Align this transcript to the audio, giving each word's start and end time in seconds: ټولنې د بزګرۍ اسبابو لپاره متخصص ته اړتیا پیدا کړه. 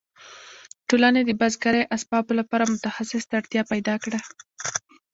ټولنې 0.89 1.21
د 1.25 1.31
بزګرۍ 1.41 1.83
اسبابو 1.95 2.33
لپاره 2.39 2.71
متخصص 2.73 3.23
ته 3.29 3.33
اړتیا 3.39 3.61
پیدا 3.71 3.95
کړه. 4.03 4.19